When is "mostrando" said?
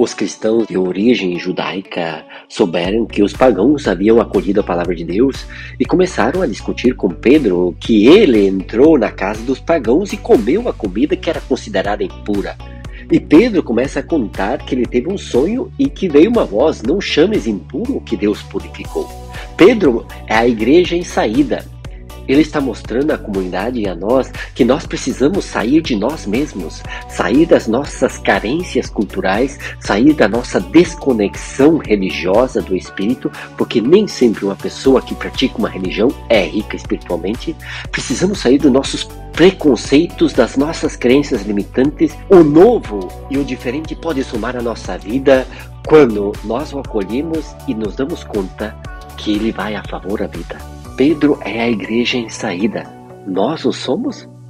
22.60-23.10